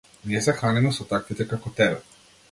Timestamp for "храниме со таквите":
0.61-1.47